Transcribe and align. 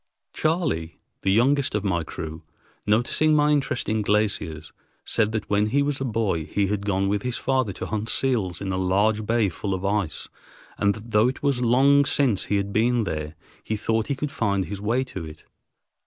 Charley, 0.33 0.99
the 1.21 1.31
youngest 1.31 1.75
of 1.75 1.83
my 1.83 2.03
crew, 2.03 2.41
noticing 2.87 3.35
my 3.35 3.51
interest 3.51 3.87
in 3.87 4.01
glaciers, 4.01 4.73
said 5.05 5.31
that 5.31 5.47
when 5.47 5.67
he 5.67 5.83
was 5.83 6.01
a 6.01 6.05
boy 6.05 6.45
he 6.45 6.65
had 6.65 6.87
gone 6.87 7.07
with 7.07 7.21
his 7.21 7.37
father 7.37 7.71
to 7.73 7.85
hunt 7.85 8.09
seals 8.09 8.61
in 8.61 8.71
a 8.71 8.77
large 8.77 9.27
bay 9.27 9.47
full 9.47 9.75
of 9.75 9.85
ice, 9.85 10.27
and 10.79 10.95
that 10.95 11.11
though 11.11 11.27
it 11.27 11.43
was 11.43 11.61
long 11.61 12.05
since 12.05 12.45
he 12.45 12.55
had 12.57 12.73
been 12.73 13.03
there, 13.03 13.35
he 13.63 13.77
thought 13.77 14.07
he 14.07 14.15
could 14.15 14.31
find 14.31 14.65
his 14.65 14.81
way 14.81 15.03
to 15.03 15.23
it. 15.23 15.43